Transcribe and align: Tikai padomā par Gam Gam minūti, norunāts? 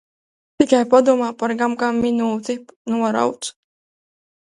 Tikai 0.63 0.79
padomā 0.93 1.27
par 1.43 1.55
Gam 1.61 1.77
Gam 1.85 2.01
minūti, 2.07 2.59
norunāts? 2.95 3.57